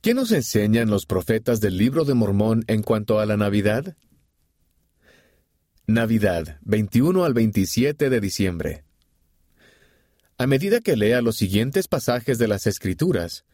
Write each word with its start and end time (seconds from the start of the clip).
¿Qué 0.00 0.14
nos 0.14 0.30
enseñan 0.30 0.90
los 0.90 1.06
profetas 1.06 1.60
del 1.60 1.76
libro 1.76 2.04
de 2.04 2.14
Mormón 2.14 2.62
en 2.68 2.82
cuanto 2.82 3.18
a 3.18 3.26
la 3.26 3.36
Navidad? 3.36 3.96
Navidad, 5.88 6.58
21 6.62 7.24
al 7.24 7.34
27 7.34 8.08
de 8.08 8.20
diciembre. 8.20 8.84
A 10.36 10.46
medida 10.46 10.80
que 10.80 10.96
lea 10.96 11.20
los 11.20 11.36
siguientes 11.36 11.88
pasajes 11.88 12.38
de 12.38 12.46
las 12.46 12.68
Escrituras, 12.68 13.44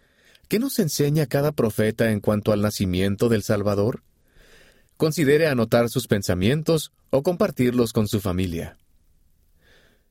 ¿qué 0.49 0.59
nos 0.59 0.79
enseña 0.79 1.25
cada 1.25 1.51
profeta 1.51 2.11
en 2.11 2.20
cuanto 2.20 2.52
al 2.52 2.61
nacimiento 2.61 3.30
del 3.30 3.42
Salvador? 3.42 4.02
Considere 4.98 5.46
anotar 5.46 5.88
sus 5.88 6.06
pensamientos 6.08 6.92
o 7.08 7.22
compartirlos 7.22 7.95
con 7.95 8.06
su 8.06 8.20
familia. 8.20 8.76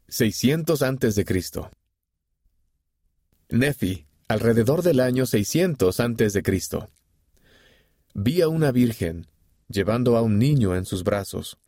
600 0.08 0.82
antes 0.82 1.14
alrededor 4.34 4.82
del 4.82 5.00
año 5.00 5.28
600 5.28 6.00
antes 6.00 6.34
de 6.34 6.42
Cristo. 6.42 6.90
Vi 8.16 8.42
a 8.42 8.48
una 8.48 8.72
virgen 8.72 9.28
llevando 9.70 10.18
a 10.18 10.24
un 10.24 10.40
niño 10.40 10.76
en 10.76 10.86
sus 10.86 11.04
brazos, 11.04 11.60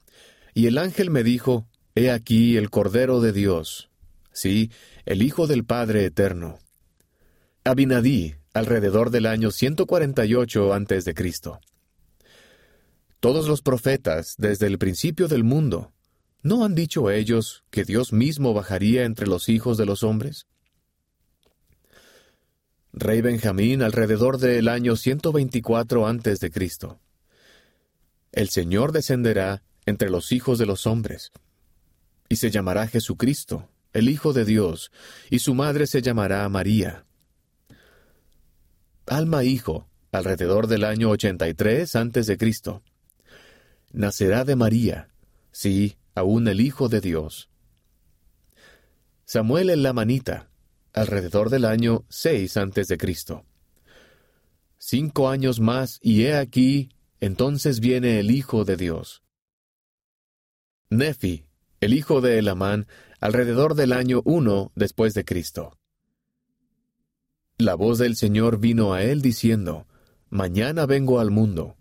y 0.55 0.65
el 0.65 0.79
ángel 0.79 1.11
me 1.11 1.23
dijo, 1.23 1.67
He 1.93 2.09
aquí 2.09 2.57
el 2.57 2.71
Cordero 2.71 3.21
de 3.21 3.33
Dios, 3.33 3.91
sí, 4.31 4.71
el 5.05 5.21
Hijo 5.21 5.45
del 5.45 5.63
Padre 5.63 6.05
Eterno. 6.05 6.57
Abinadí, 7.63 8.33
alrededor 8.55 9.11
del 9.11 9.27
año 9.27 9.51
148 9.51 10.73
antes 10.73 11.05
de 11.05 11.13
Cristo. 11.13 11.59
Todos 13.19 13.47
los 13.47 13.61
profetas, 13.61 14.33
desde 14.39 14.65
el 14.65 14.79
principio 14.79 15.27
del 15.27 15.43
mundo, 15.43 15.93
¿no 16.41 16.65
han 16.65 16.73
dicho 16.73 17.11
ellos 17.11 17.63
que 17.69 17.83
Dios 17.83 18.11
mismo 18.11 18.55
bajaría 18.55 19.05
entre 19.05 19.27
los 19.27 19.49
hijos 19.49 19.77
de 19.77 19.85
los 19.85 20.01
hombres? 20.01 20.47
Rey 22.97 23.19
Benjamín 23.19 23.83
alrededor 23.83 24.37
del 24.37 24.69
año 24.69 24.95
124 24.95 26.07
antes 26.07 26.39
de 26.39 26.49
Cristo. 26.49 26.97
El 28.31 28.47
Señor 28.47 28.93
descenderá 28.93 29.63
entre 29.85 30.09
los 30.09 30.31
hijos 30.31 30.59
de 30.59 30.65
los 30.65 30.87
hombres, 30.87 31.33
y 32.29 32.37
se 32.37 32.51
llamará 32.51 32.87
Jesucristo, 32.87 33.67
el 33.91 34.07
Hijo 34.07 34.31
de 34.31 34.45
Dios, 34.45 34.93
y 35.29 35.39
su 35.39 35.53
madre 35.55 35.87
se 35.87 36.01
llamará 36.01 36.47
María. 36.47 37.05
Alma 39.07 39.43
Hijo, 39.43 39.89
alrededor 40.13 40.67
del 40.67 40.85
año 40.85 41.09
83 41.09 41.97
antes 41.97 42.27
de 42.27 42.37
Cristo. 42.37 42.81
Nacerá 43.91 44.45
de 44.45 44.55
María, 44.55 45.09
sí, 45.51 45.97
aún 46.15 46.47
el 46.47 46.61
Hijo 46.61 46.87
de 46.87 47.01
Dios. 47.01 47.49
Samuel 49.25 49.69
el 49.69 49.83
Lamanita, 49.83 50.49
alrededor 50.95 51.49
del 51.49 51.65
año 51.65 52.05
6 52.09 52.57
antes 52.57 52.87
de 52.87 52.97
Cristo. 52.97 53.45
Cinco 54.77 55.29
años 55.29 55.59
más 55.59 55.99
y 56.01 56.23
he 56.23 56.35
aquí, 56.35 56.89
entonces 57.19 57.79
viene 57.79 58.19
el 58.19 58.31
Hijo 58.31 58.65
de 58.65 58.77
Dios. 58.77 59.21
Nefi, 60.89 61.45
el 61.81 61.93
hijo 61.93 62.21
de 62.21 62.39
Elamán, 62.39 62.87
alrededor 63.19 63.75
del 63.75 63.91
año 63.91 64.21
1 64.23 64.71
después 64.75 65.13
de 65.13 65.25
Cristo. 65.25 65.77
La 67.57 67.75
voz 67.75 67.97
del 67.97 68.15
Señor 68.15 68.59
vino 68.59 68.93
a 68.93 69.03
él 69.03 69.21
diciendo, 69.21 69.87
Mañana 70.29 70.85
vengo 70.85 71.19
al 71.19 71.31
mundo, 71.31 71.75